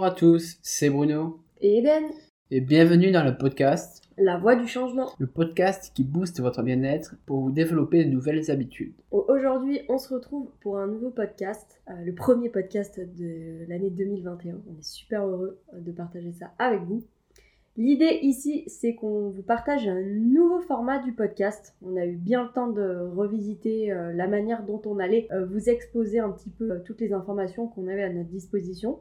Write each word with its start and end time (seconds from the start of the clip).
Bonjour 0.00 0.14
à 0.14 0.16
tous, 0.16 0.58
c'est 0.62 0.88
Bruno. 0.88 1.40
Et 1.60 1.76
Eden, 1.76 2.04
Et 2.50 2.62
bienvenue 2.62 3.10
dans 3.10 3.22
le 3.22 3.36
podcast, 3.36 4.02
la 4.16 4.38
voix 4.38 4.56
du 4.56 4.66
changement. 4.66 5.10
le 5.18 5.26
podcast 5.26 5.92
qui 5.94 6.04
booste 6.04 6.40
votre 6.40 6.62
bien-être 6.62 7.16
pour 7.26 7.40
vous 7.40 7.50
développer 7.50 8.06
de 8.06 8.08
nouvelles 8.08 8.50
habitudes. 8.50 8.94
Aujourd'hui, 9.10 9.82
on 9.90 9.98
se 9.98 10.14
retrouve 10.14 10.48
pour 10.62 10.78
un 10.78 10.86
nouveau 10.86 11.10
podcast, 11.10 11.82
euh, 11.90 11.92
le 12.02 12.14
premier 12.14 12.48
podcast 12.48 12.98
de 12.98 13.66
l'année 13.68 13.90
2021. 13.90 14.62
On 14.70 14.78
est 14.78 14.82
super 14.82 15.26
heureux 15.26 15.60
euh, 15.74 15.80
de 15.80 15.92
partager 15.92 16.32
ça 16.32 16.54
avec 16.58 16.80
vous. 16.84 17.04
L'idée 17.76 18.20
ici, 18.22 18.64
c'est 18.68 18.94
qu'on 18.94 19.28
vous 19.28 19.42
partage 19.42 19.86
un 19.86 20.00
nouveau 20.00 20.60
format 20.60 20.98
du 20.98 21.12
podcast. 21.12 21.76
On 21.82 21.96
a 21.96 22.06
eu 22.06 22.16
bien 22.16 22.44
le 22.44 22.50
temps 22.50 22.68
de 22.68 22.96
revisiter 23.14 23.92
euh, 23.92 24.14
la 24.14 24.28
manière 24.28 24.64
dont 24.64 24.80
on 24.86 24.98
allait 24.98 25.28
euh, 25.30 25.44
vous 25.44 25.68
exposer 25.68 26.20
un 26.20 26.30
petit 26.30 26.50
peu 26.50 26.82
toutes 26.84 27.00
les 27.00 27.12
informations 27.12 27.68
qu'on 27.68 27.86
avait 27.86 28.02
à 28.02 28.12
notre 28.12 28.30
disposition. 28.30 28.98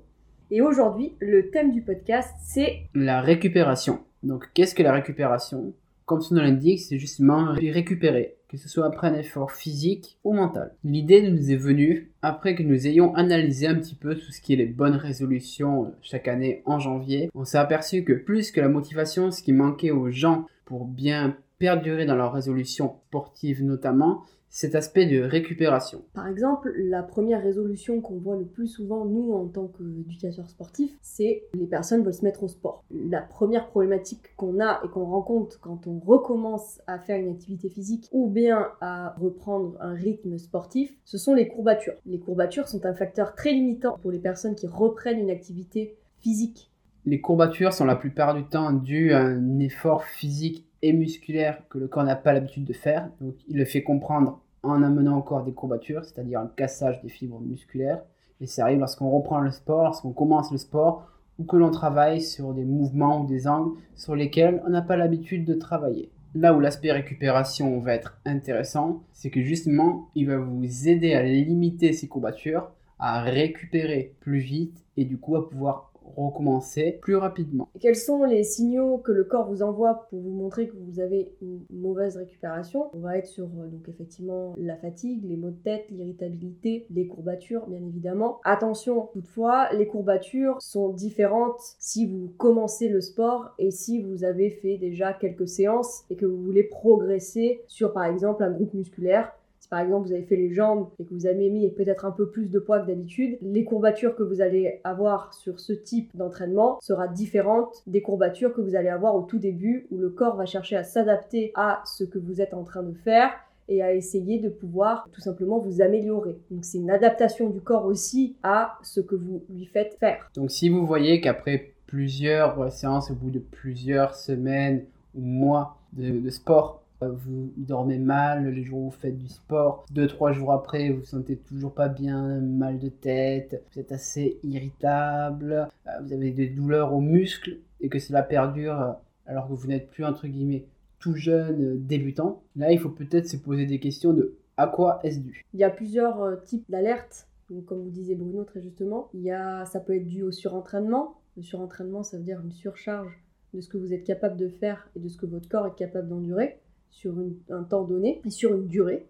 Et 0.51 0.61
aujourd'hui, 0.61 1.13
le 1.19 1.49
thème 1.51 1.71
du 1.71 1.81
podcast, 1.81 2.33
c'est 2.41 2.81
La 2.95 3.21
récupération. 3.21 3.99
Donc, 4.23 4.49
qu'est-ce 4.53 4.73
que 4.75 4.83
la 4.83 4.91
récupération? 4.93 5.73
Comme 6.05 6.21
son 6.21 6.35
nom 6.35 6.41
l'indique, 6.41 6.79
c'est 6.79 6.97
justement 6.97 7.51
ré- 7.53 7.69
récupérer, 7.69 8.35
que 8.47 8.57
ce 8.57 8.67
soit 8.67 8.87
après 8.87 9.07
un 9.09 9.13
effort 9.13 9.51
physique 9.51 10.17
ou 10.23 10.33
mental. 10.33 10.73
L'idée 10.83 11.29
nous 11.29 11.51
est 11.51 11.55
venue 11.55 12.11
après 12.23 12.55
que 12.55 12.63
nous 12.63 12.87
ayons 12.87 13.13
analysé 13.13 13.67
un 13.67 13.75
petit 13.75 13.93
peu 13.93 14.15
tout 14.15 14.31
ce 14.31 14.41
qui 14.41 14.53
est 14.53 14.57
les 14.57 14.65
bonnes 14.65 14.95
résolutions 14.95 15.85
euh, 15.85 15.89
chaque 16.01 16.27
année 16.27 16.63
en 16.65 16.79
janvier. 16.79 17.29
On 17.35 17.45
s'est 17.45 17.59
aperçu 17.59 18.03
que 18.03 18.13
plus 18.13 18.51
que 18.51 18.59
la 18.59 18.69
motivation, 18.69 19.29
ce 19.29 19.43
qui 19.43 19.53
manquait 19.53 19.91
aux 19.91 20.09
gens 20.09 20.47
pour 20.65 20.85
bien 20.85 21.37
perdurer 21.59 22.05
dans 22.05 22.15
leurs 22.15 22.33
résolutions 22.33 22.95
sportives 23.09 23.63
notamment, 23.63 24.23
cet 24.49 24.73
aspect 24.73 25.05
de 25.05 25.21
récupération. 25.21 26.03
Par 26.13 26.27
exemple, 26.27 26.73
la 26.75 27.03
première 27.03 27.41
résolution 27.41 28.01
qu'on 28.01 28.17
voit 28.17 28.35
le 28.35 28.45
plus 28.45 28.67
souvent, 28.67 29.05
nous, 29.05 29.31
en 29.33 29.47
tant 29.47 29.67
qu'éducateurs 29.67 30.49
sportifs, 30.49 30.97
c'est 31.01 31.43
les 31.53 31.67
personnes 31.67 32.03
veulent 32.03 32.13
se 32.13 32.25
mettre 32.25 32.43
au 32.43 32.47
sport. 32.47 32.83
La 32.89 33.21
première 33.21 33.67
problématique 33.67 34.35
qu'on 34.35 34.59
a 34.59 34.81
et 34.83 34.87
qu'on 34.87 35.05
rencontre 35.05 35.59
quand 35.59 35.85
on 35.85 35.99
recommence 35.99 36.81
à 36.87 36.97
faire 36.97 37.19
une 37.19 37.29
activité 37.29 37.69
physique 37.69 38.09
ou 38.11 38.27
bien 38.27 38.69
à 38.81 39.13
reprendre 39.19 39.77
un 39.81 39.93
rythme 39.93 40.37
sportif, 40.39 40.97
ce 41.05 41.19
sont 41.19 41.35
les 41.35 41.47
courbatures. 41.47 41.93
Les 42.07 42.19
courbatures 42.19 42.67
sont 42.67 42.85
un 42.85 42.95
facteur 42.95 43.35
très 43.35 43.51
limitant 43.51 43.99
pour 44.01 44.11
les 44.11 44.19
personnes 44.19 44.55
qui 44.55 44.67
reprennent 44.67 45.19
une 45.19 45.29
activité 45.29 45.95
physique. 46.17 46.71
Les 47.05 47.21
courbatures 47.21 47.73
sont 47.73 47.85
la 47.85 47.95
plupart 47.95 48.33
du 48.33 48.43
temps 48.45 48.73
dues 48.73 49.13
à 49.13 49.21
un 49.21 49.59
effort 49.59 50.03
physique 50.03 50.65
et 50.81 50.93
musculaire 50.93 51.61
que 51.69 51.77
le 51.77 51.87
corps 51.87 52.03
n'a 52.03 52.15
pas 52.15 52.33
l'habitude 52.33 52.65
de 52.65 52.73
faire. 52.73 53.09
Donc 53.21 53.35
il 53.47 53.57
le 53.57 53.65
fait 53.65 53.83
comprendre 53.83 54.41
en 54.63 54.83
amenant 54.83 55.21
corps 55.21 55.43
des 55.43 55.53
courbatures, 55.53 56.03
c'est-à-dire 56.03 56.39
un 56.39 56.51
cassage 56.55 57.01
des 57.01 57.09
fibres 57.09 57.39
musculaires. 57.39 58.01
Et 58.41 58.45
ça 58.45 58.63
arrive 58.63 58.79
lorsqu'on 58.79 59.09
reprend 59.09 59.39
le 59.39 59.51
sport, 59.51 59.83
lorsqu'on 59.83 60.11
commence 60.11 60.51
le 60.51 60.57
sport, 60.57 61.07
ou 61.37 61.43
que 61.43 61.57
l'on 61.57 61.71
travaille 61.71 62.21
sur 62.21 62.53
des 62.53 62.65
mouvements 62.65 63.21
ou 63.21 63.27
des 63.27 63.47
angles 63.47 63.77
sur 63.95 64.15
lesquels 64.15 64.61
on 64.65 64.69
n'a 64.69 64.81
pas 64.81 64.97
l'habitude 64.97 65.45
de 65.45 65.53
travailler. 65.53 66.11
Là 66.35 66.53
où 66.53 66.59
l'aspect 66.59 66.91
récupération 66.91 67.79
va 67.79 67.93
être 67.93 68.19
intéressant, 68.25 69.01
c'est 69.13 69.29
que 69.29 69.41
justement, 69.41 70.09
il 70.15 70.27
va 70.27 70.37
vous 70.37 70.87
aider 70.87 71.13
à 71.13 71.23
limiter 71.23 71.91
ces 71.93 72.07
courbatures, 72.07 72.69
à 72.99 73.21
récupérer 73.21 74.15
plus 74.19 74.39
vite 74.39 74.85
et 74.95 75.05
du 75.05 75.17
coup 75.17 75.35
à 75.37 75.49
pouvoir 75.49 75.88
recommencer 76.15 76.99
plus 77.01 77.15
rapidement. 77.15 77.69
Quels 77.79 77.95
sont 77.95 78.23
les 78.23 78.43
signaux 78.43 78.97
que 78.97 79.11
le 79.11 79.23
corps 79.23 79.49
vous 79.49 79.61
envoie 79.61 80.07
pour 80.09 80.19
vous 80.19 80.31
montrer 80.31 80.67
que 80.67 80.75
vous 80.75 80.99
avez 80.99 81.31
une 81.41 81.61
mauvaise 81.69 82.17
récupération? 82.17 82.89
On 82.93 82.99
va 82.99 83.17
être 83.17 83.27
sur 83.27 83.45
euh, 83.45 83.67
donc 83.67 83.87
effectivement 83.87 84.53
la 84.57 84.75
fatigue, 84.75 85.23
les 85.25 85.37
maux 85.37 85.51
de 85.51 85.61
tête, 85.63 85.85
l'irritabilité, 85.89 86.85
les 86.89 87.07
courbatures 87.07 87.67
bien 87.67 87.81
évidemment. 87.85 88.39
Attention 88.43 89.09
toutefois, 89.13 89.71
les 89.73 89.87
courbatures 89.87 90.61
sont 90.61 90.89
différentes 90.89 91.59
si 91.79 92.05
vous 92.05 92.33
commencez 92.37 92.89
le 92.89 93.01
sport 93.01 93.51
et 93.57 93.71
si 93.71 94.01
vous 94.01 94.23
avez 94.23 94.49
fait 94.49 94.77
déjà 94.77 95.13
quelques 95.13 95.47
séances 95.47 96.03
et 96.09 96.15
que 96.15 96.25
vous 96.25 96.41
voulez 96.41 96.63
progresser 96.63 97.61
sur 97.67 97.93
par 97.93 98.05
exemple 98.05 98.43
un 98.43 98.51
groupe 98.51 98.73
musculaire 98.73 99.33
par 99.69 99.79
exemple 99.79 100.07
vous 100.07 100.13
avez 100.13 100.23
fait 100.23 100.35
les 100.35 100.51
jambes 100.51 100.89
et 100.99 101.05
que 101.05 101.13
vous 101.13 101.25
avez 101.25 101.49
mis 101.49 101.69
peut-être 101.71 102.05
un 102.05 102.11
peu 102.11 102.29
plus 102.29 102.49
de 102.49 102.59
poids 102.59 102.79
que 102.79 102.87
d'habitude, 102.87 103.37
les 103.41 103.63
courbatures 103.63 104.15
que 104.15 104.23
vous 104.23 104.41
allez 104.41 104.81
avoir 104.83 105.33
sur 105.33 105.59
ce 105.59 105.73
type 105.73 106.09
d'entraînement 106.15 106.79
sera 106.81 107.07
différente 107.07 107.83
des 107.87 108.01
courbatures 108.01 108.53
que 108.53 108.61
vous 108.61 108.75
allez 108.75 108.89
avoir 108.89 109.15
au 109.15 109.21
tout 109.21 109.39
début 109.39 109.87
où 109.91 109.97
le 109.97 110.09
corps 110.09 110.35
va 110.35 110.45
chercher 110.45 110.75
à 110.75 110.83
s'adapter 110.83 111.51
à 111.55 111.81
ce 111.85 112.03
que 112.03 112.17
vous 112.17 112.41
êtes 112.41 112.53
en 112.53 112.63
train 112.63 112.83
de 112.83 112.93
faire 112.93 113.31
et 113.67 113.83
à 113.83 113.93
essayer 113.93 114.39
de 114.39 114.49
pouvoir 114.49 115.07
tout 115.11 115.21
simplement 115.21 115.59
vous 115.59 115.81
améliorer. 115.81 116.35
Donc 116.49 116.65
c'est 116.65 116.79
une 116.79 116.89
adaptation 116.89 117.49
du 117.49 117.61
corps 117.61 117.85
aussi 117.85 118.35
à 118.41 118.79
ce 118.81 118.99
que 118.99 119.15
vous 119.15 119.43
lui 119.49 119.65
faites 119.65 119.95
faire. 119.99 120.29
Donc 120.35 120.49
si 120.49 120.69
vous 120.69 120.85
voyez 120.85 121.21
qu'après 121.21 121.73
plusieurs 121.85 122.71
séances, 122.71 123.11
au 123.11 123.15
bout 123.15 123.29
de 123.29 123.39
plusieurs 123.39 124.15
semaines 124.15 124.85
ou 125.15 125.21
mois 125.21 125.77
de, 125.93 126.19
de 126.19 126.29
sport, 126.29 126.83
vous 127.01 127.53
dormez 127.57 127.97
mal 127.97 128.47
les 128.49 128.63
jours 128.63 128.79
où 128.79 128.85
vous 128.85 128.91
faites 128.91 129.17
du 129.17 129.27
sport, 129.27 129.85
deux 129.91 130.07
trois 130.07 130.31
jours 130.31 130.51
après 130.51 130.89
vous 130.89 130.99
vous 130.99 131.05
sentez 131.05 131.37
toujours 131.37 131.73
pas 131.73 131.87
bien, 131.87 132.39
mal 132.41 132.77
de 132.79 132.89
tête, 132.89 133.63
vous 133.71 133.79
êtes 133.79 133.91
assez 133.91 134.39
irritable, 134.43 135.69
euh, 135.87 135.91
vous 136.03 136.13
avez 136.13 136.31
des 136.31 136.47
douleurs 136.47 136.93
aux 136.93 137.01
muscles 137.01 137.57
et 137.81 137.89
que 137.89 137.99
cela 137.99 138.23
perdure 138.23 138.81
euh, 138.81 138.91
alors 139.25 139.47
que 139.47 139.53
vous 139.53 139.67
n'êtes 139.67 139.89
plus 139.89 140.03
entre 140.03 140.27
guillemets 140.27 140.65
tout 140.99 141.15
jeune 141.15 141.63
euh, 141.63 141.75
débutant, 141.77 142.41
là 142.55 142.71
il 142.71 142.79
faut 142.79 142.89
peut-être 142.89 143.27
se 143.27 143.37
poser 143.37 143.65
des 143.65 143.79
questions 143.79 144.13
de 144.13 144.35
à 144.59 144.67
quoi 144.67 144.99
est-ce 145.03 145.19
dû? 145.19 145.45
Il 145.53 145.59
y 145.61 145.63
a 145.63 145.69
plusieurs 145.69 146.21
euh, 146.21 146.35
types 146.35 146.65
d'alertes. 146.69 147.27
Comme 147.65 147.81
vous 147.81 147.89
disait 147.89 148.13
Bruno 148.13 148.43
très 148.43 148.61
justement, 148.61 149.09
il 149.13 149.21
y 149.21 149.31
a, 149.31 149.65
ça 149.65 149.79
peut 149.79 149.95
être 149.95 150.05
dû 150.05 150.21
au 150.21 150.31
surentraînement. 150.31 151.15
Le 151.35 151.41
surentraînement, 151.41 152.03
ça 152.03 152.17
veut 152.17 152.23
dire 152.23 152.41
une 152.43 152.51
surcharge 152.51 153.11
de 153.55 153.61
ce 153.61 153.69
que 153.69 153.77
vous 153.77 153.91
êtes 153.91 154.03
capable 154.03 154.37
de 154.37 154.49
faire 154.49 154.87
et 154.95 154.99
de 154.99 155.07
ce 155.07 155.17
que 155.17 155.25
votre 155.25 155.49
corps 155.49 155.65
est 155.65 155.75
capable 155.75 156.09
d'endurer 156.09 156.59
sur 156.89 157.13
un 157.49 157.63
temps 157.63 157.83
donné 157.83 158.21
et 158.25 158.29
sur 158.29 158.53
une 158.53 158.67
durée. 158.67 159.07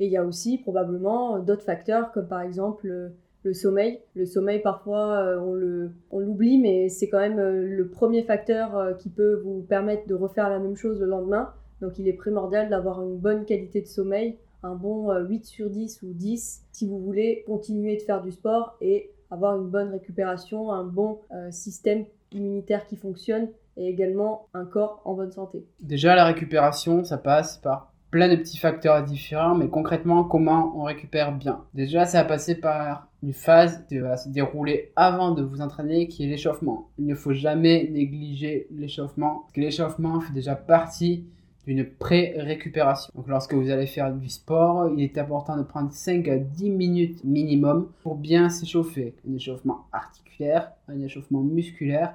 Et 0.00 0.06
il 0.06 0.12
y 0.12 0.16
a 0.16 0.24
aussi 0.24 0.58
probablement 0.58 1.36
euh, 1.36 1.40
d'autres 1.40 1.64
facteurs 1.64 2.12
comme 2.12 2.28
par 2.28 2.40
exemple 2.40 2.88
euh, 2.88 3.08
le 3.42 3.52
sommeil. 3.52 4.00
Le 4.14 4.26
sommeil 4.26 4.60
parfois 4.60 5.18
euh, 5.18 5.40
on 5.40 5.54
le 5.54 5.90
on 6.10 6.20
l'oublie 6.20 6.58
mais 6.58 6.88
c'est 6.88 7.08
quand 7.08 7.18
même 7.18 7.38
le 7.38 7.88
premier 7.88 8.22
facteur 8.22 8.96
qui 8.98 9.08
peut 9.08 9.40
vous 9.44 9.62
permettre 9.62 10.06
de 10.06 10.14
refaire 10.14 10.48
la 10.50 10.58
même 10.58 10.76
chose 10.76 11.00
le 11.00 11.06
lendemain. 11.06 11.52
Donc 11.80 11.98
il 11.98 12.08
est 12.08 12.14
primordial 12.14 12.68
d'avoir 12.68 13.02
une 13.02 13.16
bonne 13.16 13.44
qualité 13.44 13.80
de 13.80 13.86
sommeil, 13.86 14.36
un 14.62 14.74
bon 14.74 15.10
euh, 15.10 15.24
8 15.24 15.46
sur 15.46 15.70
10 15.70 16.02
ou 16.02 16.12
10 16.12 16.64
si 16.72 16.88
vous 16.88 16.98
voulez 16.98 17.44
continuer 17.46 17.96
de 17.96 18.02
faire 18.02 18.22
du 18.22 18.32
sport 18.32 18.76
et 18.80 19.10
avoir 19.30 19.56
une 19.56 19.68
bonne 19.68 19.90
récupération, 19.90 20.72
un 20.72 20.84
bon 20.84 21.18
système 21.50 22.06
immunitaire 22.32 22.86
qui 22.86 22.96
fonctionne 22.96 23.48
et 23.78 23.88
également 23.88 24.48
un 24.54 24.64
corps 24.64 25.00
en 25.04 25.14
bonne 25.14 25.32
santé. 25.32 25.64
Déjà, 25.80 26.14
la 26.14 26.24
récupération, 26.24 27.04
ça 27.04 27.16
passe 27.16 27.56
par 27.58 27.92
plein 28.10 28.28
de 28.28 28.36
petits 28.36 28.58
facteurs 28.58 29.02
différents, 29.04 29.54
mais 29.54 29.68
concrètement, 29.68 30.24
comment 30.24 30.72
on 30.76 30.84
récupère 30.84 31.32
bien 31.32 31.64
Déjà, 31.74 32.06
ça 32.06 32.22
va 32.22 32.28
passer 32.28 32.54
par 32.54 33.08
une 33.22 33.32
phase 33.32 33.84
qui 33.88 33.98
va 33.98 34.16
se 34.16 34.28
dérouler 34.28 34.92
avant 34.96 35.32
de 35.32 35.42
vous 35.42 35.60
entraîner, 35.60 36.08
qui 36.08 36.24
est 36.24 36.26
l'échauffement. 36.26 36.88
Il 36.98 37.06
ne 37.06 37.14
faut 37.14 37.32
jamais 37.32 37.88
négliger 37.90 38.66
l'échauffement, 38.70 39.40
parce 39.40 39.52
que 39.52 39.60
l'échauffement 39.60 40.20
fait 40.20 40.32
déjà 40.32 40.54
partie 40.54 41.24
d'une 41.66 41.84
pré-récupération. 41.84 43.12
Donc 43.14 43.28
lorsque 43.28 43.52
vous 43.52 43.68
allez 43.68 43.86
faire 43.86 44.10
du 44.14 44.30
sport, 44.30 44.90
il 44.96 45.02
est 45.02 45.18
important 45.18 45.58
de 45.58 45.62
prendre 45.62 45.92
5 45.92 46.26
à 46.28 46.38
10 46.38 46.70
minutes 46.70 47.24
minimum 47.24 47.90
pour 48.02 48.14
bien 48.14 48.48
s'échauffer. 48.48 49.14
Un 49.28 49.34
échauffement 49.34 49.84
articulaire, 49.92 50.72
un 50.88 50.98
échauffement 51.00 51.42
musculaire 51.42 52.14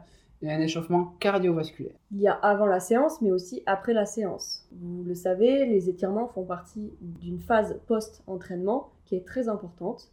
un 0.51 0.59
échauffement 0.59 1.13
cardiovasculaire. 1.19 1.95
Il 2.11 2.21
y 2.21 2.27
a 2.27 2.33
avant 2.33 2.65
la 2.65 2.79
séance, 2.79 3.21
mais 3.21 3.31
aussi 3.31 3.63
après 3.65 3.93
la 3.93 4.05
séance. 4.05 4.67
Vous 4.71 5.03
le 5.03 5.15
savez, 5.15 5.65
les 5.65 5.89
étirements 5.89 6.27
font 6.27 6.43
partie 6.43 6.91
d'une 7.01 7.39
phase 7.39 7.79
post-entraînement 7.87 8.89
qui 9.05 9.15
est 9.15 9.25
très 9.25 9.47
importante. 9.47 10.11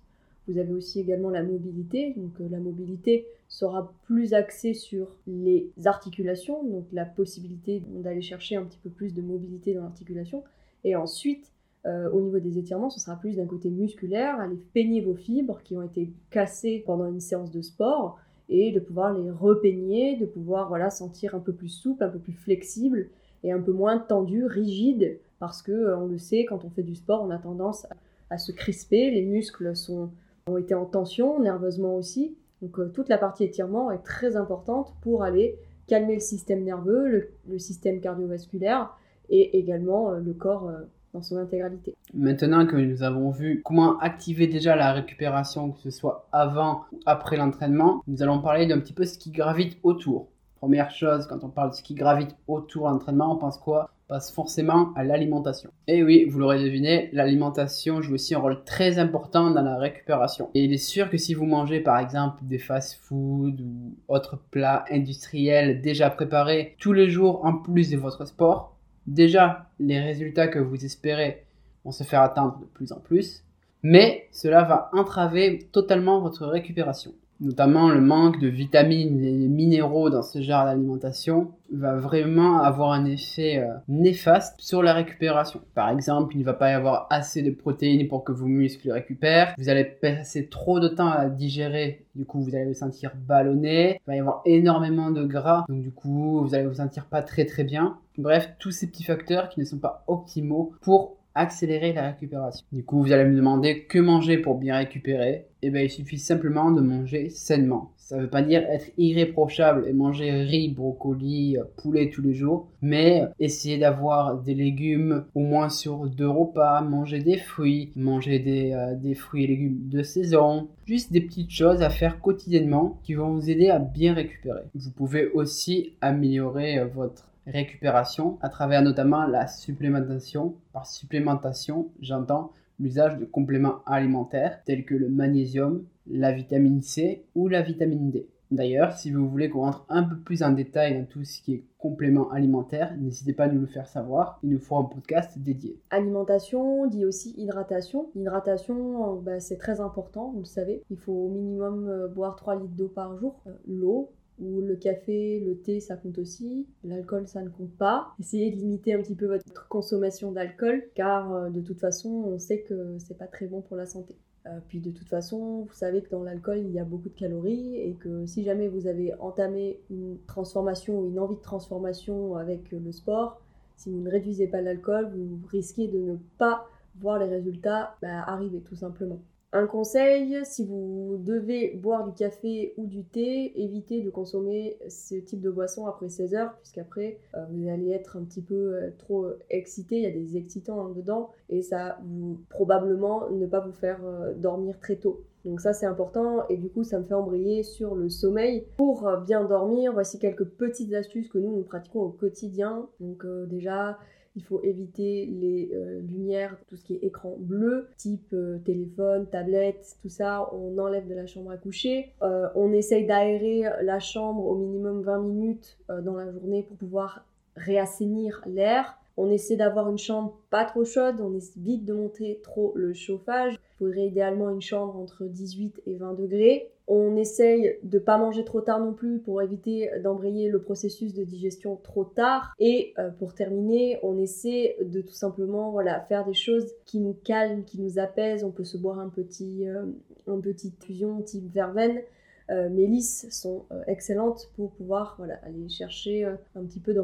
Vous 0.49 0.58
avez 0.58 0.72
aussi 0.72 1.00
également 1.00 1.31
la 1.31 1.43
mobilité. 1.43 2.14
Donc 2.16 2.40
euh, 2.40 2.49
la 2.50 2.58
mobilité 2.58 3.26
sera 3.49 3.93
plus 4.04 4.34
axée 4.34 4.75
sur 4.75 5.08
les 5.26 5.70
articulations, 5.84 6.64
donc 6.64 6.87
la 6.93 7.04
possibilité 7.04 7.82
d'aller 7.87 8.22
chercher 8.22 8.56
un 8.56 8.64
petit 8.64 8.78
peu 8.78 8.90
plus 8.90 9.12
de 9.12 9.22
mobilité 9.22 9.75
dans 9.75 9.82
l'articulation. 9.82 10.44
Et 10.84 10.96
ensuite, 10.96 11.52
euh, 11.87 12.10
au 12.10 12.20
niveau 12.20 12.38
des 12.38 12.58
étirements, 12.58 12.90
ce 12.90 13.00
sera 13.00 13.16
plus 13.16 13.37
d'un 13.37 13.46
côté 13.46 13.70
musculaire, 13.70 14.38
aller 14.38 14.58
peigner 14.75 15.00
vos 15.00 15.14
fibres 15.14 15.60
qui 15.62 15.76
ont 15.76 15.82
été 15.82 16.12
cassées 16.31 16.82
pendant 16.87 17.06
une 17.06 17.20
séance 17.20 17.50
de 17.50 17.62
sport 17.62 18.19
et 18.50 18.73
de 18.73 18.81
pouvoir 18.81 19.17
les 19.17 19.31
repeigner, 19.31 20.17
de 20.17 20.26
pouvoir 20.26 20.69
voilà 20.69 20.91
sentir 20.91 21.35
un 21.35 21.38
peu 21.38 21.52
plus 21.52 21.69
souple, 21.69 22.05
un 22.05 22.08
peu 22.08 22.19
plus 22.19 22.32
flexible 22.32 23.08
et 23.44 23.52
un 23.52 23.61
peu 23.61 23.73
moins 23.73 23.99
tendu, 23.99 24.44
rigide, 24.44 25.19
parce 25.38 25.62
que 25.62 25.73
euh, 25.73 25.97
on 25.97 26.06
le 26.06 26.19
sait, 26.19 26.44
quand 26.44 26.64
on 26.64 26.70
fait 26.70 26.82
du 26.82 26.94
sport, 26.94 27.23
on 27.23 27.31
a 27.31 27.38
tendance 27.38 27.87
à, 28.29 28.38
se 28.38 28.52
crisper, 28.52 29.11
les 29.11 29.23
muscles 29.23 29.75
sont, 29.75 30.11
ont 30.47 30.58
été 30.58 30.75
en 30.75 30.85
tension, 30.85 31.41
nerveusement 31.41 31.97
aussi. 31.97 32.37
Donc 32.61 32.79
euh, 32.79 32.91
toute 32.93 33.08
la 33.08 33.19
partie 33.19 33.44
étirement 33.44 33.91
est 33.91 34.02
très 34.02 34.37
importante 34.37 34.94
pour 35.00 35.23
aller 35.23 35.56
calmer 35.87 36.14
le 36.14 36.20
système 36.20 36.62
nerveux, 36.62 37.31
le, 37.47 37.58
système 37.58 38.00
cardiovasculaire 38.00 38.94
et 39.31 39.58
également 39.58 40.11
euh, 40.11 40.20
le 40.20 40.35
corps 40.35 40.70
dans 41.12 41.22
son 41.22 41.36
intégralité. 41.36 41.94
Maintenant 42.14 42.66
que 42.66 42.76
nous 42.76 43.02
avons 43.02 43.30
vu 43.30 43.62
comment 43.64 43.98
activer 43.98 44.46
déjà 44.46 44.76
la 44.76 44.92
récupération, 44.92 45.70
que 45.70 45.80
ce 45.80 45.90
soit 45.90 46.28
avant 46.32 46.84
ou 46.92 46.98
après 47.06 47.36
l'entraînement, 47.36 48.02
nous 48.06 48.22
allons 48.22 48.40
parler 48.40 48.66
d'un 48.66 48.80
petit 48.80 48.92
peu 48.92 49.04
ce 49.04 49.18
qui 49.18 49.30
gravite 49.30 49.78
autour. 49.82 50.28
Première 50.56 50.90
chose, 50.90 51.26
quand 51.26 51.42
on 51.42 51.48
parle 51.48 51.70
de 51.70 51.74
ce 51.74 51.82
qui 51.82 51.94
gravite 51.94 52.36
autour 52.46 52.86
de 52.86 52.92
l'entraînement, 52.92 53.32
on 53.32 53.36
pense 53.36 53.56
quoi? 53.56 53.90
On 54.08 54.14
pense 54.14 54.30
forcément 54.30 54.92
à 54.94 55.04
l'alimentation. 55.04 55.70
Et 55.86 56.02
oui, 56.02 56.26
vous 56.28 56.38
l'aurez 56.38 56.62
deviné, 56.62 57.08
l'alimentation 57.12 58.02
joue 58.02 58.14
aussi 58.14 58.34
un 58.34 58.40
rôle 58.40 58.62
très 58.64 58.98
important 58.98 59.50
dans 59.50 59.62
la 59.62 59.78
récupération. 59.78 60.50
Et 60.54 60.64
il 60.64 60.72
est 60.72 60.78
sûr 60.78 61.08
que 61.08 61.16
si 61.16 61.32
vous 61.32 61.46
mangez 61.46 61.80
par 61.80 61.98
exemple 61.98 62.40
des 62.42 62.58
fast-foods 62.58 63.56
ou 63.62 63.94
autres 64.08 64.38
plats 64.50 64.84
industriels 64.90 65.80
déjà 65.80 66.10
préparés 66.10 66.76
tous 66.78 66.92
les 66.92 67.08
jours 67.08 67.44
en 67.44 67.54
plus 67.54 67.90
de 67.90 67.96
votre 67.96 68.26
sport, 68.26 68.76
déjà 69.06 69.70
les 69.79 70.00
résultats 70.00 70.49
que 70.49 70.58
vous 70.58 70.85
espérez 70.85 71.44
vont 71.85 71.93
se 71.93 72.05
faire 72.05 72.23
attendre 72.23 72.58
de 72.61 72.67
plus 72.67 72.93
en 72.93 72.99
plus, 72.99 73.44
mais 73.82 74.29
cela 74.32 74.62
va 74.62 74.91
entraver 74.93 75.69
totalement 75.73 76.20
votre 76.20 76.47
récupération 76.47 77.12
notamment 77.41 77.88
le 77.88 78.00
manque 78.00 78.38
de 78.38 78.49
vitamines 78.49 79.25
et 79.25 79.49
minéraux 79.49 80.11
dans 80.11 80.23
ce 80.23 80.43
genre 80.43 80.67
d'alimentation, 80.67 81.52
va 81.73 81.97
vraiment 81.97 82.61
avoir 82.61 82.93
un 82.93 83.05
effet 83.06 83.58
euh, 83.58 83.73
néfaste 83.88 84.61
sur 84.61 84.82
la 84.82 84.93
récupération. 84.93 85.61
Par 85.75 85.88
exemple, 85.88 86.35
il 86.35 86.41
ne 86.41 86.44
va 86.44 86.52
pas 86.52 86.70
y 86.70 86.75
avoir 86.75 87.06
assez 87.11 87.43
de 87.43 87.50
protéines 87.50 88.08
pour 88.08 88.25
que 88.25 88.32
vos 88.32 88.47
muscles 88.47 88.91
récupèrent. 88.91 89.55
Vous 89.56 89.69
allez 89.69 89.85
passer 89.85 90.49
trop 90.49 90.81
de 90.81 90.88
temps 90.88 91.11
à 91.11 91.29
digérer, 91.29 92.05
du 92.14 92.25
coup 92.25 92.41
vous 92.41 92.55
allez 92.55 92.67
vous 92.67 92.75
sentir 92.75 93.12
ballonné. 93.17 94.00
Il 94.06 94.11
va 94.11 94.17
y 94.17 94.20
avoir 94.20 94.43
énormément 94.44 95.11
de 95.11 95.25
gras, 95.25 95.64
donc 95.69 95.82
du 95.82 95.93
coup 95.93 96.44
vous 96.44 96.55
allez 96.55 96.67
vous 96.67 96.75
sentir 96.75 97.06
pas 97.06 97.23
très 97.23 97.47
très 97.47 97.64
bien. 97.64 97.97
Bref, 98.20 98.50
tous 98.58 98.70
ces 98.70 98.87
petits 98.87 99.05
facteurs 99.05 99.49
qui 99.49 99.61
ne 99.61 99.64
sont 99.64 99.78
pas 99.78 100.05
optimaux 100.06 100.72
pour 100.82 101.17
accélérer 101.34 101.93
la 101.93 102.11
récupération. 102.11 102.67
Du 102.72 102.84
coup, 102.84 103.02
vous 103.02 103.12
allez 103.12 103.25
me 103.25 103.37
demander 103.37 103.84
que 103.84 103.99
manger 103.99 104.37
pour 104.38 104.56
bien 104.56 104.76
récupérer. 104.76 105.46
Eh 105.62 105.70
bien, 105.70 105.82
il 105.82 105.90
suffit 105.90 106.19
simplement 106.19 106.70
de 106.70 106.81
manger 106.81 107.31
sainement. 107.31 107.93
Ça 107.96 108.17
ne 108.17 108.22
veut 108.22 108.31
pas 108.31 108.43
dire 108.43 108.62
être 108.69 108.90
irréprochable 108.99 109.87
et 109.87 109.93
manger 109.93 110.32
riz, 110.43 110.69
brocoli, 110.69 111.56
poulet 111.76 112.11
tous 112.11 112.22
les 112.22 112.34
jours, 112.34 112.69
mais 112.82 113.22
essayer 113.38 113.78
d'avoir 113.78 114.38
des 114.43 114.55
légumes 114.55 115.25
au 115.34 115.40
moins 115.40 115.69
sur 115.69 116.08
deux 116.08 116.28
repas, 116.28 116.81
manger 116.81 117.20
des 117.20 117.37
fruits, 117.37 117.93
manger 117.94 118.40
des, 118.40 118.73
euh, 118.73 118.96
des 118.96 119.14
fruits 119.14 119.44
et 119.44 119.46
légumes 119.46 119.88
de 119.88 120.02
saison, 120.02 120.69
juste 120.87 121.12
des 121.12 121.20
petites 121.20 121.52
choses 121.52 121.82
à 121.82 121.90
faire 121.90 122.20
quotidiennement 122.20 122.99
qui 123.05 123.14
vont 123.14 123.34
vous 123.34 123.49
aider 123.49 123.69
à 123.69 123.78
bien 123.78 124.12
récupérer. 124.14 124.62
Vous 124.75 124.90
pouvez 124.90 125.28
aussi 125.28 125.93
améliorer 126.00 126.81
euh, 126.81 126.87
votre 126.87 127.29
récupération 127.46 128.38
à 128.42 128.48
travers 128.48 128.82
notamment 128.82 129.26
la 129.26 129.46
supplémentation. 129.46 130.54
Par 130.72 130.87
supplémentation, 130.87 131.90
j'entends 132.00 132.52
l'usage 132.78 133.19
de 133.19 133.25
compléments 133.25 133.82
alimentaires 133.87 134.62
tels 134.64 134.84
que 134.84 134.94
le 134.94 135.08
magnésium, 135.08 135.84
la 136.06 136.32
vitamine 136.32 136.82
C 136.82 137.25
ou 137.34 137.48
la 137.48 137.62
vitamine 137.62 138.10
D. 138.10 138.28
D'ailleurs, 138.50 138.94
si 138.94 139.12
vous 139.12 139.28
voulez 139.28 139.48
qu'on 139.48 139.60
rentre 139.60 139.87
un 139.88 140.02
peu 140.02 140.16
plus 140.16 140.42
en 140.42 140.50
détail 140.50 140.98
dans 140.98 141.04
tout 141.04 141.22
ce 141.22 141.40
qui 141.40 141.54
est 141.54 141.64
compléments 141.78 142.31
alimentaires, 142.32 142.96
n'hésitez 142.98 143.32
pas 143.32 143.44
à 143.44 143.48
nous 143.48 143.60
le 143.60 143.66
faire 143.69 143.87
savoir. 143.87 144.40
Il 144.42 144.50
nous 144.50 144.58
faut 144.58 144.76
un 144.76 144.84
podcast 144.84 145.38
dédié. 145.38 145.81
Alimentation 145.90 146.87
dit 146.88 147.04
aussi 147.04 147.32
hydratation. 147.37 148.10
L'hydratation, 148.16 149.14
bah, 149.20 149.38
c'est 149.38 149.56
très 149.56 149.81
important, 149.81 150.32
vous 150.32 150.40
le 150.40 150.46
savez. 150.46 150.82
Il 150.90 150.98
faut 150.98 151.12
au 151.12 151.28
minimum 151.28 151.88
euh, 151.88 152.08
boire 152.08 152.34
3 152.34 152.56
litres 152.56 152.75
d'eau 152.75 152.88
par 152.88 153.16
jour. 153.16 153.40
Euh, 153.46 153.52
l'eau, 153.69 154.10
ou 154.40 154.60
le 154.60 154.76
café, 154.76 155.40
le 155.40 155.56
thé, 155.56 155.81
ça 155.81 155.96
compte 155.96 156.19
aussi. 156.19 156.66
L'alcool, 156.84 157.28
ça 157.28 157.42
ne 157.42 157.48
compte 157.48 157.76
pas. 157.76 158.14
Essayez 158.19 158.50
de 158.50 158.56
limiter 158.56 158.94
un 158.94 159.02
petit 159.02 159.14
peu 159.14 159.26
votre 159.26 159.69
consommation 159.69 160.32
d'alcool, 160.32 160.84
car 160.94 161.32
euh, 161.32 161.50
de 161.50 161.60
toute 161.60 161.78
façon, 161.78 162.08
on 162.26 162.38
sait 162.38 162.62
que 162.62 162.96
c'est 162.98 163.19
pas 163.19 163.26
très 163.26 163.46
bon 163.46 163.60
pour 163.60 163.76
la 163.76 163.87
santé. 163.87 164.14
Euh, 164.46 164.58
puis 164.69 164.81
de 164.81 164.90
toute 164.90 165.08
façon, 165.08 165.66
vous 165.69 165.75
savez 165.75 166.02
que 166.02 166.10
dans 166.10 166.22
l'alcool, 166.22 166.58
il 166.58 166.72
y 166.72 166.78
a 166.78 166.84
beaucoup 166.84 167.10
de 167.10 167.14
calories 167.14 167.76
et 167.76 167.94
que 167.94 168.25
si 168.26 168.42
jamais 168.42 168.69
vous 168.69 168.87
avez 168.87 169.14
entamé 169.20 169.81
une 169.90 170.16
transformation 170.26 170.98
ou 170.98 171.08
une 171.08 171.19
envie 171.19 171.37
de 171.37 171.42
transformation 171.42 172.37
avec 172.37 172.70
le 172.72 172.92
sport, 172.92 173.42
si 173.76 173.90
vous 173.90 174.00
ne 174.00 174.10
réduisez 174.10 174.46
pas 174.46 174.62
l'alcool, 174.62 175.10
vous 175.14 175.38
risquez 175.48 175.88
de 175.88 175.98
ne 175.98 176.16
pas 176.38 176.66
voir 177.00 177.19
les 177.19 177.26
résultats 177.26 177.96
bah, 178.02 178.22
arriver 178.26 178.60
tout 178.60 178.76
simplement. 178.76 179.20
Un 179.52 179.67
conseil, 179.67 180.38
si 180.44 180.64
vous 180.64 181.17
devez 181.19 181.73
boire 181.75 182.06
du 182.06 182.12
café 182.12 182.73
ou 182.76 182.87
du 182.87 183.02
thé, 183.02 183.52
évitez 183.61 184.00
de 184.00 184.08
consommer 184.08 184.79
ce 184.88 185.17
type 185.17 185.41
de 185.41 185.50
boisson 185.50 185.88
après 185.88 186.08
16 186.08 186.35
heures, 186.35 186.55
puisqu'après 186.58 187.19
euh, 187.35 187.44
vous 187.50 187.69
allez 187.69 187.91
être 187.91 188.17
un 188.17 188.23
petit 188.23 188.43
peu 188.43 188.55
euh, 188.55 188.91
trop 188.99 189.26
excité, 189.50 189.97
il 189.97 190.02
y 190.02 190.06
a 190.06 190.12
des 190.12 190.37
excitants 190.37 190.91
dedans, 190.91 191.31
et 191.49 191.62
ça 191.62 191.99
vous 192.05 192.38
probablement 192.49 193.29
ne 193.31 193.44
pas 193.47 193.58
vous 193.58 193.73
faire 193.73 193.99
euh, 194.05 194.35
dormir 194.35 194.79
très 194.79 194.94
tôt. 194.94 195.25
Donc 195.44 195.61
ça 195.61 195.73
c'est 195.73 195.87
important 195.87 196.47
et 196.49 196.56
du 196.56 196.69
coup 196.69 196.85
ça 196.85 196.99
me 196.99 197.05
fait 197.05 197.14
embrayer 197.14 197.64
sur 197.64 197.97
le 197.97 198.08
sommeil. 198.08 198.67
Pour 198.76 199.11
bien 199.26 199.43
dormir, 199.43 199.93
voici 199.94 200.19
quelques 200.19 200.44
petites 200.44 200.93
astuces 200.93 201.29
que 201.29 201.38
nous 201.38 201.56
nous 201.56 201.62
pratiquons 201.62 202.02
au 202.02 202.11
quotidien. 202.11 202.87
Donc 203.00 203.25
déjà 203.49 203.97
il 204.36 204.44
faut 204.44 204.62
éviter 204.62 205.26
les 205.26 205.70
euh, 205.74 206.00
lumières, 206.00 206.56
tout 206.68 206.76
ce 206.76 206.84
qui 206.84 206.94
est 206.94 207.04
écran 207.04 207.34
bleu, 207.38 207.88
type 207.96 208.32
euh, 208.32 208.58
téléphone, 208.58 209.26
tablette, 209.26 209.96
tout 210.02 210.08
ça, 210.08 210.48
on 210.54 210.78
enlève 210.78 211.08
de 211.08 211.14
la 211.14 211.26
chambre 211.26 211.50
à 211.50 211.56
coucher. 211.56 212.12
Euh, 212.22 212.48
on 212.54 212.72
essaye 212.72 213.06
d'aérer 213.06 213.64
la 213.82 213.98
chambre 213.98 214.44
au 214.44 214.54
minimum 214.54 215.02
20 215.02 215.18
minutes 215.22 215.78
dans 215.88 216.14
la 216.14 216.30
journée 216.30 216.62
pour 216.62 216.76
pouvoir 216.76 217.24
réassainir 217.56 218.42
l'air. 218.46 218.96
On 219.16 219.30
essaie 219.30 219.56
d'avoir 219.56 219.90
une 219.90 219.98
chambre 219.98 220.38
pas 220.50 220.64
trop 220.64 220.84
chaude, 220.84 221.20
on 221.20 221.34
évite 221.34 221.84
de 221.84 221.92
monter 221.92 222.40
trop 222.42 222.72
le 222.76 222.94
chauffage. 222.94 223.58
Faudrait 223.80 224.06
idéalement 224.06 224.50
une 224.50 224.60
chambre 224.60 224.94
entre 224.96 225.24
18 225.24 225.82
et 225.86 225.96
20 225.96 226.12
degrés. 226.12 226.70
On 226.86 227.16
essaye 227.16 227.78
de 227.82 227.98
pas 227.98 228.18
manger 228.18 228.44
trop 228.44 228.60
tard 228.60 228.78
non 228.78 228.92
plus 228.92 229.20
pour 229.20 229.40
éviter 229.40 229.90
d'embrayer 230.02 230.50
le 230.50 230.60
processus 230.60 231.14
de 231.14 231.24
digestion 231.24 231.76
trop 231.82 232.04
tard. 232.04 232.52
Et 232.58 232.92
euh, 232.98 233.08
pour 233.10 233.32
terminer, 233.32 233.98
on 234.02 234.18
essaie 234.18 234.76
de 234.82 235.00
tout 235.00 235.14
simplement 235.14 235.78
faire 236.08 236.26
des 236.26 236.34
choses 236.34 236.66
qui 236.84 236.98
nous 237.00 237.16
calment, 237.24 237.64
qui 237.64 237.80
nous 237.80 237.98
apaisent. 237.98 238.44
On 238.44 238.50
peut 238.50 238.64
se 238.64 238.76
boire 238.76 238.98
un 238.98 239.08
petit, 239.08 239.66
euh, 239.66 239.86
une 240.26 240.42
petite 240.42 240.84
fusion 240.84 241.22
type 241.22 241.50
verveine. 241.50 242.02
Euh, 242.50 242.69
Mélis 242.69 243.26
sont 243.31 243.64
excellentes 243.87 244.50
pour 244.56 244.73
pouvoir 244.73 245.20
aller 245.43 245.69
chercher 245.69 246.25
un 246.25 246.64
petit 246.64 246.81
peu 246.81 246.93
de, 246.93 247.02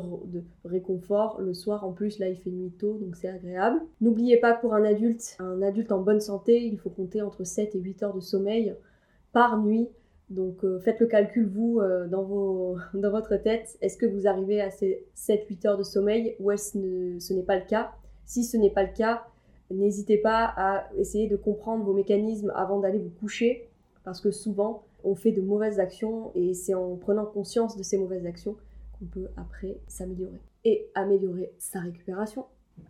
réconfort 0.64 1.40
le 1.40 1.54
soir. 1.54 1.84
En 1.84 1.92
plus, 1.92 2.18
là, 2.18 2.28
il 2.28 2.36
fait 2.36 2.50
nuit 2.50 2.72
tôt, 2.72 2.98
donc 2.98 3.16
c'est 3.16 3.28
agréable. 3.28 3.80
N'oubliez 4.00 4.38
pas, 4.38 4.54
pour 4.54 4.74
un 4.74 4.84
adulte, 4.84 5.36
un 5.38 5.62
adulte 5.62 5.92
en 5.92 6.00
bonne 6.00 6.20
santé, 6.20 6.64
il 6.64 6.78
faut 6.78 6.90
compter 6.90 7.22
entre 7.22 7.44
7 7.44 7.74
et 7.74 7.78
8 7.78 8.02
heures 8.02 8.14
de 8.14 8.20
sommeil 8.20 8.74
par 9.32 9.62
nuit. 9.62 9.88
Donc 10.28 10.64
euh, 10.64 10.80
faites 10.80 10.98
le 10.98 11.06
calcul, 11.06 11.46
vous, 11.46 11.80
euh, 11.80 12.06
dans 12.06 12.24
votre 13.10 13.36
tête. 13.36 13.76
Est-ce 13.80 13.96
que 13.96 14.06
vous 14.06 14.26
arrivez 14.26 14.60
à 14.60 14.70
ces 14.70 15.04
7-8 15.16 15.68
heures 15.68 15.78
de 15.78 15.84
sommeil 15.84 16.34
ou 16.40 16.50
est-ce 16.50 16.72
que 16.72 17.18
ce 17.20 17.32
n'est 17.32 17.42
pas 17.42 17.56
le 17.56 17.64
cas? 17.64 17.92
Si 18.24 18.42
ce 18.42 18.56
n'est 18.56 18.70
pas 18.70 18.82
le 18.82 18.92
cas, 18.92 19.24
n'hésitez 19.70 20.18
pas 20.18 20.52
à 20.56 20.88
essayer 20.96 21.28
de 21.28 21.36
comprendre 21.36 21.84
vos 21.84 21.92
mécanismes 21.92 22.52
avant 22.56 22.80
d'aller 22.80 22.98
vous 22.98 23.12
coucher. 23.20 23.68
Parce 24.06 24.20
que 24.20 24.30
souvent, 24.30 24.84
on 25.02 25.16
fait 25.16 25.32
de 25.32 25.40
mauvaises 25.40 25.80
actions 25.80 26.30
et 26.36 26.54
c'est 26.54 26.74
en 26.74 26.94
prenant 26.94 27.26
conscience 27.26 27.76
de 27.76 27.82
ces 27.82 27.98
mauvaises 27.98 28.24
actions 28.24 28.56
qu'on 28.96 29.04
peut 29.04 29.26
après 29.36 29.80
s'améliorer. 29.88 30.40
Et 30.64 30.86
améliorer 30.94 31.52
sa 31.58 31.80
récupération. 31.80 32.44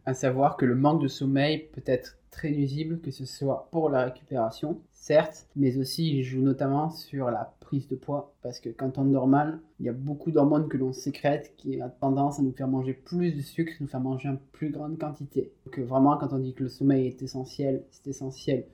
À 0.04 0.12
savoir 0.12 0.58
que 0.58 0.66
le 0.66 0.74
manque 0.74 1.00
de 1.00 1.08
sommeil 1.08 1.70
peut 1.72 1.82
être 1.86 2.18
très 2.30 2.50
nuisible, 2.50 3.00
que 3.00 3.10
ce 3.10 3.24
soit 3.24 3.68
pour 3.72 3.88
la 3.88 4.04
récupération, 4.04 4.78
certes, 4.92 5.48
mais 5.56 5.78
aussi 5.78 6.18
il 6.18 6.22
joue 6.22 6.42
notamment 6.42 6.90
sur 6.90 7.30
la 7.30 7.54
prise 7.60 7.88
de 7.88 7.96
poids, 7.96 8.34
parce 8.42 8.60
que 8.60 8.68
quand 8.68 8.98
on 8.98 9.06
dort 9.06 9.26
mal, 9.26 9.60
il 9.80 9.86
y 9.86 9.88
a 9.88 9.94
beaucoup 9.94 10.30
d'hormones 10.30 10.68
que 10.68 10.76
l'on 10.76 10.92
sécrète 10.92 11.54
qui 11.56 11.80
a 11.80 11.88
tendance 11.88 12.40
à 12.40 12.42
nous 12.42 12.52
faire 12.52 12.68
manger 12.68 12.92
plus 12.92 13.32
de 13.32 13.40
sucre, 13.40 13.72
nous 13.80 13.86
faire 13.86 14.00
manger 14.00 14.28
en 14.28 14.36
plus 14.52 14.70
grande 14.70 14.98
quantité. 14.98 15.50
Donc 15.64 15.78
vraiment, 15.78 16.18
quand 16.18 16.34
on 16.34 16.38
dit 16.38 16.52
que 16.52 16.64
le 16.64 16.68
sommeil 16.68 17.06
est 17.06 17.22
essentiel, 17.22 17.84
c'est 17.90 18.06
essentiel 18.10 18.66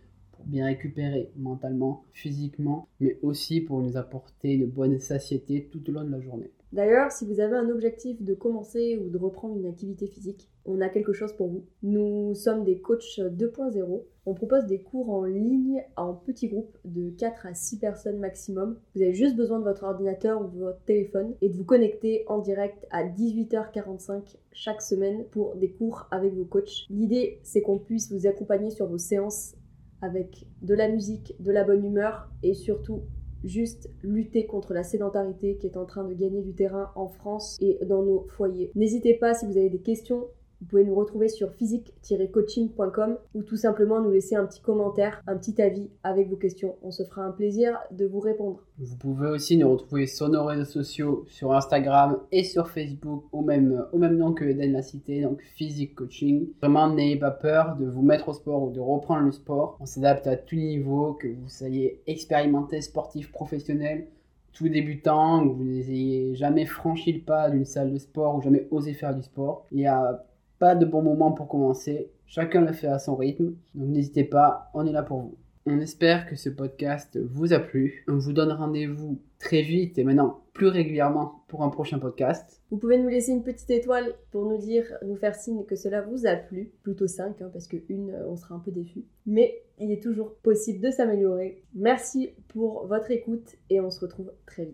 bien 0.46 0.66
récupérer 0.66 1.30
mentalement, 1.36 2.04
physiquement, 2.12 2.88
mais 3.00 3.18
aussi 3.22 3.60
pour 3.60 3.80
nous 3.80 3.96
apporter 3.96 4.52
une 4.52 4.66
bonne 4.66 4.98
satiété 4.98 5.68
tout 5.70 5.88
au 5.88 5.92
long 5.92 6.04
de 6.04 6.10
la 6.10 6.20
journée. 6.20 6.50
D'ailleurs, 6.72 7.12
si 7.12 7.26
vous 7.26 7.40
avez 7.40 7.54
un 7.54 7.68
objectif 7.68 8.22
de 8.22 8.32
commencer 8.32 8.96
ou 8.96 9.10
de 9.10 9.18
reprendre 9.18 9.58
une 9.58 9.66
activité 9.66 10.06
physique, 10.06 10.48
on 10.64 10.80
a 10.80 10.88
quelque 10.88 11.12
chose 11.12 11.34
pour 11.34 11.48
vous. 11.48 11.64
Nous 11.82 12.34
sommes 12.34 12.64
des 12.64 12.78
coachs 12.78 13.18
2.0. 13.18 14.04
On 14.24 14.34
propose 14.34 14.64
des 14.66 14.80
cours 14.80 15.10
en 15.10 15.24
ligne 15.24 15.82
en 15.96 16.14
petits 16.14 16.48
groupes 16.48 16.78
de 16.86 17.10
4 17.10 17.46
à 17.46 17.54
6 17.54 17.78
personnes 17.78 18.18
maximum. 18.18 18.78
Vous 18.94 19.02
avez 19.02 19.12
juste 19.12 19.36
besoin 19.36 19.58
de 19.58 19.64
votre 19.64 19.84
ordinateur 19.84 20.40
ou 20.40 20.48
de 20.48 20.60
votre 20.60 20.82
téléphone 20.84 21.34
et 21.42 21.50
de 21.50 21.56
vous 21.56 21.64
connecter 21.64 22.24
en 22.28 22.38
direct 22.38 22.86
à 22.90 23.04
18h45 23.04 24.36
chaque 24.52 24.80
semaine 24.80 25.24
pour 25.30 25.56
des 25.56 25.72
cours 25.72 26.06
avec 26.10 26.32
vos 26.32 26.44
coachs. 26.44 26.86
L'idée, 26.88 27.40
c'est 27.42 27.60
qu'on 27.60 27.78
puisse 27.78 28.10
vous 28.10 28.26
accompagner 28.26 28.70
sur 28.70 28.86
vos 28.86 28.98
séances 28.98 29.56
avec 30.02 30.46
de 30.60 30.74
la 30.74 30.88
musique, 30.88 31.34
de 31.40 31.50
la 31.50 31.64
bonne 31.64 31.84
humeur 31.84 32.30
et 32.42 32.54
surtout 32.54 33.02
juste 33.44 33.90
lutter 34.02 34.46
contre 34.46 34.74
la 34.74 34.82
sédentarité 34.82 35.56
qui 35.56 35.66
est 35.66 35.76
en 35.76 35.84
train 35.84 36.04
de 36.04 36.14
gagner 36.14 36.42
du 36.42 36.54
terrain 36.54 36.90
en 36.94 37.08
France 37.08 37.56
et 37.60 37.78
dans 37.86 38.02
nos 38.02 38.26
foyers. 38.28 38.70
N'hésitez 38.74 39.14
pas 39.14 39.34
si 39.34 39.46
vous 39.46 39.56
avez 39.56 39.70
des 39.70 39.80
questions, 39.80 40.26
Vous 40.62 40.68
pouvez 40.68 40.84
nous 40.84 40.94
retrouver 40.94 41.28
sur 41.28 41.50
physique-coaching.com 41.54 43.16
ou 43.34 43.42
tout 43.42 43.56
simplement 43.56 44.00
nous 44.00 44.12
laisser 44.12 44.36
un 44.36 44.46
petit 44.46 44.60
commentaire, 44.60 45.20
un 45.26 45.36
petit 45.36 45.60
avis 45.60 45.90
avec 46.04 46.30
vos 46.30 46.36
questions. 46.36 46.76
On 46.84 46.92
se 46.92 47.02
fera 47.02 47.24
un 47.24 47.32
plaisir 47.32 47.76
de 47.90 48.06
vous 48.06 48.20
répondre. 48.20 48.62
Vous 48.78 48.96
pouvez 48.96 49.28
aussi 49.28 49.56
nous 49.56 49.68
retrouver 49.68 50.06
sur 50.06 50.28
nos 50.28 50.44
réseaux 50.44 50.64
sociaux, 50.64 51.24
sur 51.26 51.52
Instagram 51.52 52.20
et 52.30 52.44
sur 52.44 52.68
Facebook 52.68 53.24
au 53.32 53.42
même, 53.42 53.84
au 53.92 53.98
même 53.98 54.16
nom 54.16 54.34
que 54.34 54.44
Eden 54.44 54.70
l'a 54.70 54.82
cité, 54.82 55.22
donc 55.22 55.42
Physique 55.56 55.96
Coaching. 55.96 56.46
Vraiment, 56.60 56.88
n'ayez 56.88 57.16
pas 57.16 57.32
peur 57.32 57.74
de 57.74 57.86
vous 57.86 58.02
mettre 58.02 58.28
au 58.28 58.32
sport 58.32 58.62
ou 58.62 58.70
de 58.70 58.78
reprendre 58.78 59.26
le 59.26 59.32
sport. 59.32 59.76
On 59.80 59.86
s'adapte 59.86 60.28
à 60.28 60.36
tout 60.36 60.54
niveau, 60.54 61.14
que 61.14 61.26
vous 61.26 61.48
soyez 61.48 62.02
expérimenté, 62.06 62.80
sportif, 62.82 63.32
professionnel 63.32 64.06
tout 64.52 64.68
débutant, 64.68 65.48
que 65.48 65.54
vous 65.54 65.64
n'ayez 65.64 66.34
jamais 66.34 66.66
franchi 66.66 67.10
le 67.10 67.20
pas 67.20 67.48
d'une 67.48 67.64
salle 67.64 67.90
de 67.90 67.98
sport 67.98 68.36
ou 68.36 68.42
jamais 68.42 68.68
osé 68.70 68.92
faire 68.92 69.14
du 69.14 69.22
sport. 69.22 69.66
Il 69.72 69.78
n'y 69.78 69.86
a 69.86 70.22
de 70.62 70.84
bon 70.84 71.02
moment 71.02 71.32
pour 71.32 71.48
commencer. 71.48 72.10
Chacun 72.26 72.62
le 72.62 72.72
fait 72.72 72.86
à 72.86 72.98
son 72.98 73.16
rythme. 73.16 73.54
Donc 73.74 73.88
n'hésitez 73.88 74.24
pas, 74.24 74.70
on 74.74 74.86
est 74.86 74.92
là 74.92 75.02
pour 75.02 75.20
vous. 75.20 75.36
On 75.66 75.78
espère 75.78 76.26
que 76.26 76.34
ce 76.34 76.48
podcast 76.48 77.18
vous 77.20 77.52
a 77.52 77.60
plu. 77.60 78.04
On 78.08 78.16
vous 78.16 78.32
donne 78.32 78.50
rendez-vous 78.50 79.20
très 79.38 79.62
vite 79.62 79.98
et 79.98 80.04
maintenant 80.04 80.40
plus 80.54 80.66
régulièrement 80.66 81.44
pour 81.48 81.62
un 81.62 81.68
prochain 81.68 81.98
podcast. 81.98 82.60
Vous 82.70 82.78
pouvez 82.78 82.98
nous 82.98 83.08
laisser 83.08 83.32
une 83.32 83.42
petite 83.42 83.70
étoile 83.70 84.14
pour 84.30 84.44
nous 84.44 84.58
dire, 84.58 84.84
nous 85.04 85.16
faire 85.16 85.34
signe 85.34 85.64
que 85.64 85.76
cela 85.76 86.02
vous 86.02 86.26
a 86.26 86.34
plu. 86.36 86.72
Plutôt 86.82 87.06
5, 87.06 87.42
hein, 87.42 87.50
parce 87.52 87.68
que 87.68 87.76
une, 87.88 88.16
on 88.28 88.36
sera 88.36 88.54
un 88.54 88.58
peu 88.58 88.70
déçu. 88.70 89.04
Mais 89.26 89.62
il 89.78 89.90
est 89.90 90.02
toujours 90.02 90.34
possible 90.36 90.80
de 90.80 90.90
s'améliorer. 90.90 91.62
Merci 91.74 92.30
pour 92.48 92.86
votre 92.86 93.10
écoute 93.10 93.56
et 93.70 93.80
on 93.80 93.90
se 93.90 94.00
retrouve 94.00 94.32
très 94.46 94.64
vite. 94.64 94.70